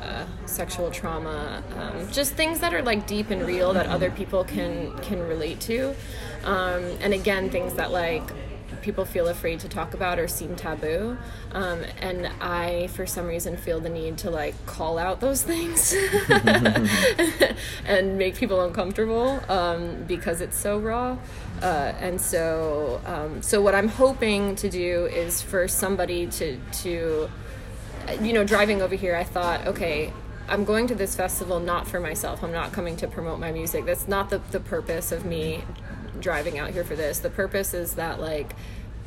uh, 0.00 0.26
sexual 0.46 0.90
trauma, 0.90 1.62
um, 1.78 2.10
just 2.10 2.34
things 2.34 2.58
that 2.58 2.74
are 2.74 2.82
like 2.82 3.06
deep 3.06 3.30
and 3.30 3.46
real 3.46 3.72
that 3.72 3.86
other 3.86 4.10
people 4.10 4.42
can 4.42 4.96
can 4.98 5.20
relate 5.20 5.60
to, 5.60 5.94
um, 6.42 6.82
and 7.00 7.14
again, 7.14 7.50
things 7.50 7.74
that 7.74 7.92
like 7.92 8.28
people 8.84 9.06
feel 9.06 9.28
afraid 9.28 9.58
to 9.60 9.68
talk 9.68 9.94
about 9.94 10.18
or 10.18 10.28
seem 10.28 10.54
taboo. 10.54 11.16
Um, 11.52 11.82
and 12.02 12.28
I, 12.40 12.88
for 12.88 13.06
some 13.06 13.26
reason, 13.26 13.56
feel 13.56 13.80
the 13.80 13.88
need 13.88 14.18
to 14.18 14.30
like 14.30 14.54
call 14.66 14.98
out 14.98 15.20
those 15.20 15.42
things 15.42 15.94
and 17.86 18.18
make 18.18 18.36
people 18.36 18.60
uncomfortable 18.60 19.40
um, 19.48 20.04
because 20.04 20.42
it's 20.42 20.56
so 20.56 20.78
raw. 20.78 21.16
Uh, 21.62 21.94
and 21.98 22.20
so, 22.20 23.00
um, 23.06 23.40
so 23.40 23.62
what 23.62 23.74
I'm 23.74 23.88
hoping 23.88 24.54
to 24.56 24.68
do 24.68 25.06
is 25.06 25.40
for 25.40 25.66
somebody 25.66 26.26
to 26.26 26.60
to, 26.82 27.30
you 28.20 28.32
know, 28.34 28.44
driving 28.44 28.82
over 28.82 28.94
here, 28.94 29.16
I 29.16 29.24
thought, 29.24 29.66
okay, 29.66 30.12
I'm 30.46 30.66
going 30.66 30.86
to 30.88 30.94
this 30.94 31.16
festival 31.16 31.58
not 31.58 31.88
for 31.88 32.00
myself. 32.00 32.44
I'm 32.44 32.52
not 32.52 32.72
coming 32.72 32.96
to 32.96 33.08
promote 33.08 33.40
my 33.40 33.50
music. 33.50 33.86
That's 33.86 34.06
not 34.06 34.28
the, 34.28 34.42
the 34.50 34.60
purpose 34.60 35.10
of 35.10 35.24
me 35.24 35.64
driving 36.20 36.58
out 36.58 36.70
here 36.70 36.84
for 36.84 36.96
this. 36.96 37.18
The 37.18 37.30
purpose 37.30 37.74
is 37.74 37.94
that 37.94 38.20
like 38.20 38.54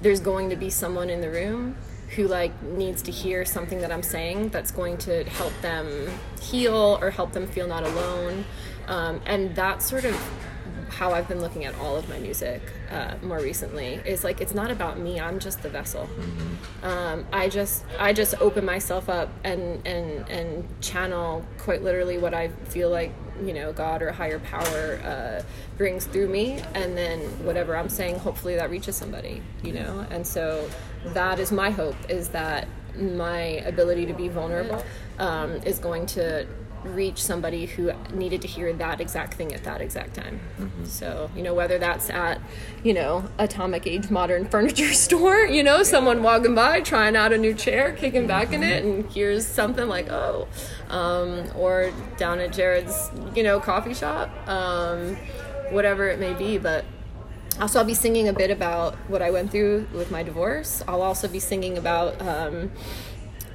there's 0.01 0.19
going 0.19 0.49
to 0.49 0.55
be 0.55 0.69
someone 0.69 1.09
in 1.09 1.21
the 1.21 1.29
room 1.29 1.75
who 2.15 2.27
like 2.27 2.61
needs 2.63 3.01
to 3.03 3.11
hear 3.11 3.43
something 3.45 3.81
that 3.81 3.91
I'm 3.91 4.03
saying 4.03 4.49
that's 4.49 4.71
going 4.71 4.97
to 4.99 5.23
help 5.25 5.53
them 5.61 6.09
heal 6.41 6.97
or 7.01 7.09
help 7.09 7.33
them 7.33 7.47
feel 7.47 7.67
not 7.67 7.83
alone. 7.83 8.45
Um, 8.87 9.19
and 9.25 9.55
that 9.55 9.81
sort 9.81 10.05
of 10.05 10.15
how 10.89 11.11
I've 11.11 11.27
been 11.27 11.41
looking 11.41 11.65
at 11.65 11.75
all 11.79 11.95
of 11.95 12.07
my 12.09 12.19
music 12.19 12.61
uh, 12.89 13.15
more 13.21 13.39
recently 13.39 13.99
is 14.05 14.23
like 14.23 14.41
it's 14.41 14.53
not 14.53 14.71
about 14.71 14.99
me 14.99 15.19
i'm 15.19 15.39
just 15.39 15.61
the 15.61 15.69
vessel 15.69 16.07
mm-hmm. 16.07 16.85
um, 16.85 17.25
i 17.33 17.49
just 17.49 17.83
i 17.99 18.13
just 18.13 18.39
open 18.39 18.65
myself 18.65 19.09
up 19.09 19.29
and 19.43 19.85
and 19.85 20.27
and 20.29 20.81
channel 20.81 21.45
quite 21.57 21.83
literally 21.83 22.17
what 22.17 22.33
i 22.33 22.47
feel 22.69 22.89
like 22.89 23.11
you 23.43 23.53
know 23.53 23.71
god 23.73 24.01
or 24.01 24.11
higher 24.11 24.39
power 24.39 24.99
uh, 25.03 25.43
brings 25.77 26.05
through 26.05 26.27
me 26.27 26.59
and 26.73 26.97
then 26.97 27.19
whatever 27.45 27.75
i'm 27.75 27.89
saying 27.89 28.17
hopefully 28.19 28.55
that 28.55 28.69
reaches 28.69 28.95
somebody 28.95 29.41
you 29.63 29.73
know 29.73 30.05
and 30.09 30.25
so 30.25 30.67
that 31.07 31.39
is 31.39 31.51
my 31.51 31.69
hope 31.69 31.95
is 32.09 32.29
that 32.29 32.67
my 32.95 33.39
ability 33.65 34.05
to 34.05 34.13
be 34.13 34.27
vulnerable 34.27 34.83
um, 35.19 35.51
is 35.57 35.77
going 35.77 36.05
to 36.05 36.47
reach 36.87 37.21
somebody 37.21 37.65
who 37.65 37.91
needed 38.13 38.41
to 38.41 38.47
hear 38.47 38.71
that 38.73 38.99
exact 38.99 39.35
thing 39.35 39.53
at 39.53 39.63
that 39.63 39.81
exact 39.81 40.15
time. 40.15 40.39
Mm-hmm. 40.59 40.85
So, 40.85 41.29
you 41.35 41.43
know, 41.43 41.53
whether 41.53 41.77
that's 41.77 42.09
at, 42.09 42.41
you 42.83 42.93
know, 42.93 43.29
atomic 43.37 43.85
age 43.87 44.09
modern 44.09 44.45
furniture 44.49 44.93
store, 44.93 45.45
you 45.45 45.63
know, 45.63 45.83
someone 45.83 46.23
walking 46.23 46.55
by 46.55 46.81
trying 46.81 47.15
out 47.15 47.33
a 47.33 47.37
new 47.37 47.53
chair, 47.53 47.93
kicking 47.93 48.27
back 48.27 48.53
in 48.53 48.63
it, 48.63 48.83
and 48.83 49.05
hears 49.11 49.45
something 49.45 49.87
like, 49.87 50.09
oh, 50.09 50.47
um, 50.89 51.45
or 51.55 51.91
down 52.17 52.39
at 52.39 52.53
Jared's, 52.53 53.11
you 53.35 53.43
know, 53.43 53.59
coffee 53.59 53.93
shop, 53.93 54.29
um, 54.47 55.15
whatever 55.71 56.07
it 56.07 56.19
may 56.19 56.33
be. 56.33 56.57
But 56.57 56.85
also, 57.59 57.79
I'll 57.79 57.85
be 57.85 57.93
singing 57.93 58.27
a 58.27 58.33
bit 58.33 58.51
about 58.51 58.95
what 59.09 59.21
I 59.21 59.31
went 59.31 59.51
through 59.51 59.87
with 59.93 60.11
my 60.11 60.21
divorce. 60.21 60.83
I'll 60.87 61.01
also 61.01 61.27
be 61.27 61.39
singing 61.39 61.77
about 61.77 62.21
um, 62.21 62.71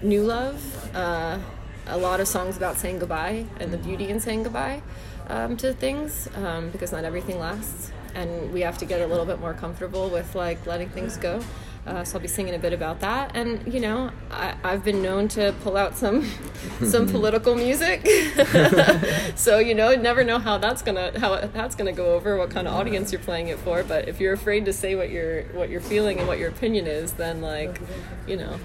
new 0.02 0.22
love. 0.24 0.90
Uh, 0.94 1.38
a 1.86 1.96
lot 1.96 2.20
of 2.20 2.28
songs 2.28 2.56
about 2.56 2.76
saying 2.76 2.98
goodbye 2.98 3.44
and 3.58 3.72
the 3.72 3.78
beauty 3.78 4.08
in 4.08 4.20
saying 4.20 4.44
goodbye 4.44 4.82
um, 5.28 5.56
to 5.56 5.72
things 5.72 6.28
um, 6.36 6.70
because 6.70 6.92
not 6.92 7.04
everything 7.04 7.38
lasts. 7.38 7.92
And 8.14 8.52
we 8.52 8.60
have 8.60 8.78
to 8.78 8.84
get 8.84 9.00
a 9.00 9.06
little 9.06 9.24
bit 9.24 9.40
more 9.40 9.54
comfortable 9.54 10.10
with 10.10 10.34
like 10.34 10.66
letting 10.66 10.90
things 10.90 11.16
go 11.16 11.42
uh, 11.84 12.04
so 12.04 12.16
I'll 12.16 12.22
be 12.22 12.28
singing 12.28 12.54
a 12.54 12.60
bit 12.60 12.72
about 12.72 13.00
that, 13.00 13.34
and 13.34 13.72
you 13.72 13.80
know, 13.80 14.12
I, 14.30 14.54
have 14.62 14.84
been 14.84 15.02
known 15.02 15.26
to 15.28 15.52
pull 15.64 15.76
out 15.76 15.96
some 15.96 16.24
some 16.84 17.08
political 17.10 17.56
music. 17.56 18.06
so 19.34 19.58
you 19.58 19.74
know, 19.74 19.94
never 19.96 20.22
know 20.22 20.38
how 20.38 20.58
that's 20.58 20.80
gonna 20.82 21.18
how 21.18 21.36
that's 21.48 21.74
gonna 21.74 21.92
go 21.92 22.14
over, 22.14 22.38
what 22.38 22.50
kind 22.50 22.68
of 22.68 22.74
audience 22.74 23.10
you're 23.10 23.20
playing 23.20 23.48
it 23.48 23.58
for. 23.58 23.82
But 23.82 24.06
if 24.08 24.20
you're 24.20 24.32
afraid 24.32 24.64
to 24.66 24.72
say 24.72 24.94
what 24.94 25.10
you're 25.10 25.42
what 25.54 25.70
you're 25.70 25.80
feeling 25.80 26.20
and 26.20 26.28
what 26.28 26.38
your 26.38 26.50
opinion 26.50 26.86
is, 26.86 27.14
then 27.14 27.40
like, 27.40 27.80
you 28.28 28.36
know, 28.36 28.60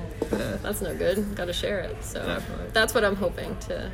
that's 0.61 0.81
no 0.81 0.95
good. 0.95 1.35
Got 1.35 1.45
to 1.45 1.53
share 1.53 1.79
it. 1.79 2.03
So 2.03 2.23
Definitely. 2.23 2.67
that's 2.73 2.93
what 2.93 3.03
I'm 3.03 3.15
hoping 3.15 3.57
to. 3.61 3.91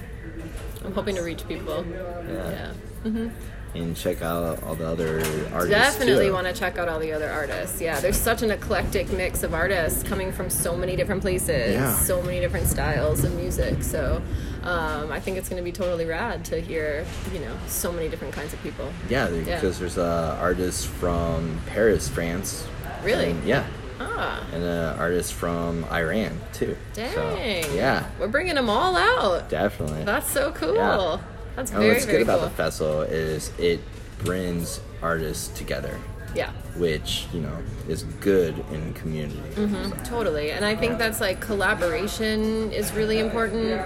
I'm 0.84 0.94
hoping 0.94 1.16
to 1.16 1.22
reach 1.22 1.48
people. 1.48 1.86
Yeah. 1.88 2.50
yeah. 2.50 2.72
Mm-hmm 3.06 3.30
and 3.76 3.96
check 3.96 4.22
out 4.22 4.62
all 4.64 4.76
the 4.76 4.88
other 4.88 5.20
artists. 5.54 5.70
Definitely 5.70 6.32
want 6.32 6.48
to 6.48 6.54
check 6.54 6.78
out 6.78 6.88
all 6.88 7.00
the 7.00 7.12
other 7.12 7.30
artists. 7.30 7.82
Yeah, 7.82 8.00
there's 8.00 8.18
such 8.18 8.42
an 8.44 8.52
eclectic 8.52 9.12
mix 9.12 9.44
of 9.44 9.54
artists 9.54 10.04
coming 10.04 10.32
from 10.32 10.50
so 10.50 10.76
many 10.76 10.96
different 10.96 11.22
places, 11.22 11.74
yeah. 11.74 11.94
so 11.94 12.22
many 12.22 12.40
different 12.40 12.68
styles 12.68 13.24
of 13.24 13.34
music. 13.36 13.84
So, 13.84 14.22
um, 14.64 15.12
I 15.12 15.20
think 15.20 15.38
it's 15.38 15.50
going 15.50 15.62
to 15.62 15.64
be 15.64 15.72
totally 15.72 16.06
rad 16.06 16.46
to 16.46 16.62
hear, 16.62 17.06
you 17.34 17.40
know, 17.40 17.56
so 17.68 17.92
many 17.92 18.10
different 18.10 18.34
kinds 18.34 18.54
of 18.54 18.62
people. 18.62 18.92
Yeah, 19.10 19.28
because 19.30 19.80
there's 19.80 19.98
uh, 19.98 20.38
artist 20.40 20.88
from 20.88 21.60
Paris, 21.68 22.08
France. 22.08 22.68
Really? 23.04 23.32
And, 23.32 23.44
yeah. 23.44 23.66
Ah. 24.00 24.46
And 24.52 24.64
an 24.64 25.00
artist 25.00 25.34
from 25.34 25.86
Iran 25.86 26.40
too. 26.52 26.76
Dang. 26.94 27.14
So, 27.14 27.74
yeah. 27.74 28.08
We're 28.20 28.28
bringing 28.28 28.56
them 28.56 28.70
all 28.70 28.96
out. 28.96 29.50
Definitely. 29.50 30.04
That's 30.04 30.30
so 30.30 30.52
cool. 30.52 30.76
Yeah. 30.76 31.20
That's 31.56 31.72
and 31.72 31.80
very 31.80 31.94
what's 31.94 32.06
very 32.06 32.20
good 32.20 32.28
cool. 32.28 32.36
about 32.36 32.50
the 32.50 32.56
festival 32.56 33.02
is 33.02 33.52
it 33.58 33.80
brings 34.20 34.80
artists 35.02 35.50
together, 35.58 36.00
yeah. 36.34 36.52
which 36.78 37.28
you 37.34 37.42
know 37.42 37.58
is 37.88 38.04
good 38.22 38.58
in 38.72 38.94
community. 38.94 39.40
Mm-hmm. 39.56 39.90
So, 39.90 40.04
Totally, 40.04 40.52
and 40.52 40.66
I 40.66 40.76
think 40.76 40.98
that's 40.98 41.22
like 41.22 41.42
collaboration 41.42 42.72
is 42.72 42.92
really 42.94 43.20
important. 43.20 43.82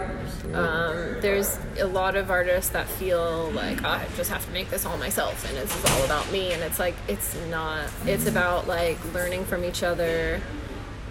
Um, 0.54 1.18
there's 1.20 1.60
a 1.80 1.88
lot 1.88 2.16
of 2.16 2.32
artists 2.32 2.72
that 2.72 2.88
feel 2.88 3.52
like 3.52 3.84
"Oh, 3.84 3.90
I 3.90 4.06
just 4.16 4.30
have 4.30 4.46
to 4.46 4.52
make 4.52 4.70
this 4.70 4.86
all 4.86 4.98
myself, 4.98 5.48
and 5.48 5.58
this 5.58 5.76
is 5.76 5.92
all 5.92 6.06
about 6.06 6.32
me. 6.32 6.54
And 6.54 6.64
it's 6.64 6.80
like 6.80 6.96
it's 7.08 7.36
not. 7.50 7.90
It's 8.06 8.28
about 8.28 8.68
like 8.68 8.98
learning 9.14 9.46
from 9.46 9.66
each 9.66 9.84
other, 9.84 10.42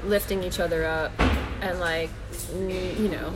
lifting 0.05 0.43
each 0.43 0.61
other 0.61 0.87
up, 0.87 1.13
and 1.61 1.81
like 1.81 2.11
you 2.55 3.09
know, 3.09 3.33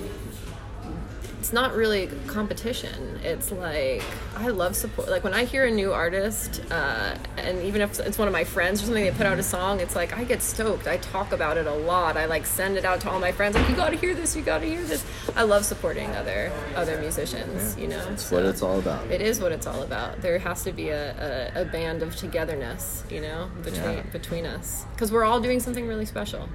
it's 1.40 1.54
not 1.54 1.74
really 1.74 2.06
competition. 2.26 3.18
It's 3.24 3.50
like 3.50 4.02
I 4.36 4.48
love 4.48 4.76
support. 4.76 5.08
Like 5.08 5.24
when 5.24 5.32
I 5.32 5.44
hear 5.46 5.64
a 5.64 5.70
new 5.70 5.90
artist, 5.90 6.60
uh, 6.70 7.14
and 7.38 7.62
even 7.62 7.80
if 7.80 7.98
it's 7.98 8.18
one 8.18 8.28
of 8.28 8.32
my 8.32 8.44
friends 8.44 8.82
or 8.82 8.84
something, 8.84 9.02
they 9.04 9.10
put 9.10 9.24
out 9.24 9.38
a 9.38 9.42
song. 9.42 9.80
It's 9.80 9.96
like 9.96 10.16
I 10.16 10.24
get 10.24 10.42
stoked. 10.42 10.86
I 10.86 10.98
talk 10.98 11.32
about 11.32 11.56
it 11.56 11.66
a 11.66 11.72
lot. 11.72 12.18
I 12.18 12.26
like 12.26 12.44
send 12.44 12.76
it 12.76 12.84
out 12.84 13.00
to 13.00 13.10
all 13.10 13.18
my 13.18 13.32
friends. 13.32 13.56
Like 13.56 13.66
you 13.70 13.74
got 13.74 13.88
to 13.88 13.96
hear 13.96 14.14
this. 14.14 14.36
You 14.36 14.42
got 14.42 14.58
to 14.60 14.66
hear 14.66 14.82
this. 14.84 15.02
I 15.34 15.44
love 15.44 15.64
supporting 15.64 16.10
other 16.10 16.52
other 16.76 17.00
musicians. 17.00 17.76
You 17.78 17.88
know, 17.88 18.04
that's 18.04 18.30
what 18.30 18.44
it's 18.44 18.60
all 18.60 18.78
about. 18.78 19.10
It 19.10 19.22
is 19.22 19.40
what 19.40 19.50
it's 19.50 19.66
all 19.66 19.82
about. 19.82 20.20
There 20.20 20.38
has 20.40 20.62
to 20.64 20.72
be 20.72 20.90
a, 20.90 21.50
a, 21.56 21.62
a 21.62 21.64
band 21.64 22.02
of 22.02 22.14
togetherness. 22.16 23.02
You 23.10 23.22
know, 23.22 23.50
between 23.64 23.82
Yeah. 23.96 24.02
between 24.12 24.44
us 24.44 24.84
because 24.92 25.10
we're 25.10 25.24
all 25.24 25.40
doing 25.40 25.58
something 25.60 25.86
really 25.88 26.04
special, 26.06 26.46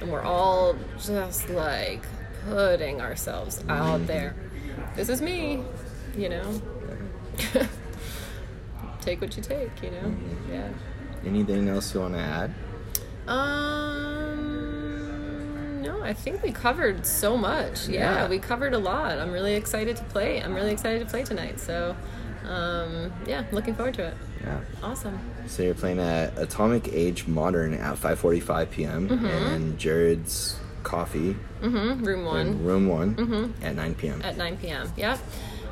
and 0.00 0.08
we're 0.08 0.22
all 0.22 0.76
just 1.02 1.48
like 1.50 2.04
putting 2.48 3.00
ourselves 3.00 3.62
out 3.68 4.06
there. 4.06 4.34
This 4.96 5.08
is 5.08 5.20
me, 5.22 5.62
you 6.16 6.28
know. 6.28 6.60
take 9.00 9.20
what 9.20 9.36
you 9.36 9.42
take, 9.42 9.70
you 9.82 9.90
know. 9.90 10.14
Yeah. 10.50 10.68
Anything 11.24 11.68
else 11.68 11.92
you 11.94 12.00
want 12.00 12.14
to 12.14 12.20
add? 12.20 12.54
Um, 14.50 15.82
no, 15.82 16.02
I 16.02 16.12
think 16.12 16.42
we 16.42 16.52
covered 16.52 17.06
so 17.06 17.36
much. 17.36 17.88
Yeah, 17.88 18.22
Yeah. 18.22 18.28
we 18.28 18.38
covered 18.38 18.74
a 18.74 18.78
lot. 18.78 19.18
I'm 19.18 19.32
really 19.32 19.54
excited 19.54 19.96
to 19.96 20.04
play. 20.04 20.42
I'm 20.42 20.54
really 20.54 20.72
excited 20.72 21.00
to 21.00 21.06
play 21.06 21.24
tonight. 21.24 21.60
So, 21.60 21.94
um, 22.48 23.12
yeah, 23.26 23.44
looking 23.52 23.74
forward 23.74 23.94
to 23.94 24.04
it. 24.08 24.14
Yeah. 24.42 24.60
Awesome. 24.82 25.18
So 25.46 25.62
you're 25.62 25.74
playing 25.74 25.98
at 26.00 26.36
Atomic 26.38 26.88
Age 26.92 27.26
Modern 27.26 27.74
at 27.74 27.96
5:45 27.96 28.70
p.m. 28.70 29.08
Mm-hmm. 29.08 29.26
and 29.26 29.78
Jared's 29.78 30.56
Coffee 30.82 31.32
hmm 31.60 32.02
Room 32.04 32.24
one. 32.24 32.46
in 32.46 32.64
Room 32.64 32.88
One 32.88 33.54
at 33.62 33.74
9 33.76 33.94
p.m. 33.94 34.20
at 34.24 34.36
9 34.36 34.56
p.m. 34.58 34.92
Yep. 34.96 35.18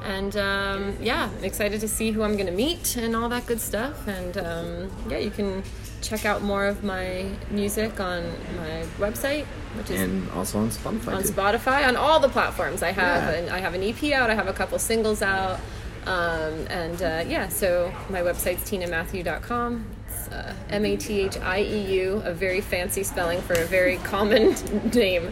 And 0.04 0.36
um, 0.36 0.96
yeah, 1.00 1.28
I'm 1.36 1.44
excited 1.44 1.80
to 1.80 1.88
see 1.88 2.12
who 2.12 2.22
I'm 2.22 2.34
going 2.34 2.46
to 2.46 2.52
meet 2.52 2.96
and 2.96 3.16
all 3.16 3.28
that 3.30 3.46
good 3.46 3.60
stuff. 3.60 4.06
And 4.06 4.38
um, 4.38 4.90
yeah, 5.10 5.18
you 5.18 5.30
can 5.30 5.64
check 6.02 6.24
out 6.24 6.40
more 6.42 6.66
of 6.66 6.84
my 6.84 7.26
music 7.50 7.98
on 7.98 8.22
my 8.56 8.84
website, 8.98 9.44
which 9.76 9.90
is 9.90 10.00
and 10.00 10.30
also 10.30 10.58
on 10.60 10.70
Spotify. 10.70 11.14
on 11.16 11.22
too. 11.22 11.28
Spotify, 11.32 11.88
on 11.88 11.96
all 11.96 12.20
the 12.20 12.28
platforms. 12.28 12.82
I 12.84 12.92
have, 12.92 13.32
Yeah. 13.34 13.38
and 13.40 13.50
I 13.50 13.58
have 13.58 13.74
an 13.74 13.82
EP 13.82 14.12
out. 14.12 14.30
I 14.30 14.34
have 14.36 14.46
a 14.46 14.52
couple 14.52 14.78
singles 14.78 15.20
out. 15.20 15.58
Um, 16.06 16.66
and 16.70 17.02
uh, 17.02 17.24
yeah, 17.26 17.48
so 17.48 17.92
my 18.08 18.20
website's 18.20 18.70
tinamathieu.com. 18.70 19.84
Uh, 20.32 20.52
M 20.70 20.84
A 20.84 20.96
T 20.96 21.20
H 21.20 21.36
I 21.38 21.60
E 21.62 21.94
U, 22.00 22.22
a 22.24 22.32
very 22.32 22.60
fancy 22.60 23.02
spelling 23.02 23.40
for 23.40 23.54
a 23.54 23.64
very 23.64 23.96
common 23.98 24.54
name. 24.94 25.26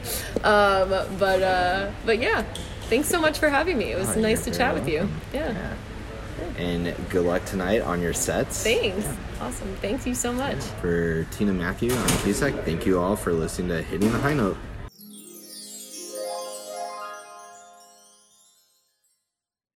Um, 0.44 0.88
but 1.18 1.42
uh, 1.42 1.90
but 2.04 2.18
yeah, 2.20 2.44
thanks 2.88 3.08
so 3.08 3.20
much 3.20 3.38
for 3.38 3.48
having 3.48 3.78
me. 3.78 3.92
It 3.92 3.98
was 3.98 4.16
Oh, 4.16 4.20
nice 4.20 4.44
to 4.44 4.50
chat 4.50 4.74
with 4.74 4.88
you. 4.88 5.00
welcome. 5.00 5.20
Yeah. 5.32 5.52
Yeah. 5.52 5.74
And 6.58 6.94
good 7.10 7.24
luck 7.24 7.44
tonight 7.44 7.80
on 7.82 8.00
your 8.02 8.12
sets. 8.12 8.62
Thanks. 8.62 9.06
Awesome. 9.40 9.74
Thank 9.76 10.06
you 10.06 10.14
so 10.14 10.32
much. 10.32 10.56
For 10.80 11.24
Tina 11.32 11.52
Mathieu, 11.52 11.92
I'm 11.94 12.18
Cusack. 12.18 12.54
Thank 12.64 12.86
you 12.86 12.98
all 12.98 13.16
for 13.16 13.32
listening 13.32 13.68
to 13.68 13.82
Hitting 13.82 14.10
the 14.12 14.18
High 14.18 14.34
Note. 14.34 14.56